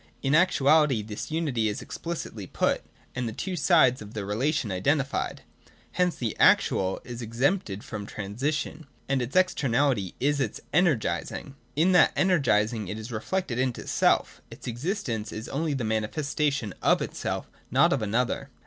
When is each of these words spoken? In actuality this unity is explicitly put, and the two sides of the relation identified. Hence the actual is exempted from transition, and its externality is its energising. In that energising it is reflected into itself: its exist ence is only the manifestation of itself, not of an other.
In 0.23 0.33
actuality 0.33 1.03
this 1.03 1.29
unity 1.29 1.69
is 1.69 1.79
explicitly 1.79 2.47
put, 2.47 2.81
and 3.13 3.29
the 3.29 3.33
two 3.33 3.55
sides 3.55 4.01
of 4.01 4.15
the 4.15 4.25
relation 4.25 4.71
identified. 4.71 5.43
Hence 5.91 6.15
the 6.15 6.35
actual 6.39 6.99
is 7.03 7.21
exempted 7.21 7.83
from 7.83 8.07
transition, 8.07 8.87
and 9.07 9.21
its 9.21 9.35
externality 9.35 10.15
is 10.19 10.39
its 10.39 10.59
energising. 10.73 11.53
In 11.75 11.91
that 11.91 12.13
energising 12.15 12.87
it 12.87 12.97
is 12.97 13.11
reflected 13.11 13.59
into 13.59 13.81
itself: 13.81 14.41
its 14.49 14.65
exist 14.65 15.07
ence 15.07 15.31
is 15.31 15.47
only 15.49 15.75
the 15.75 15.83
manifestation 15.83 16.73
of 16.81 17.03
itself, 17.03 17.51
not 17.69 17.93
of 17.93 18.01
an 18.01 18.15
other. 18.15 18.49